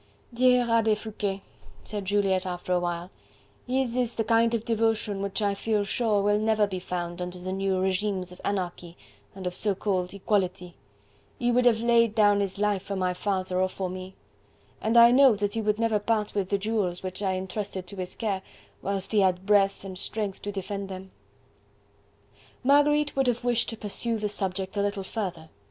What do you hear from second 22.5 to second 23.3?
Marguerite would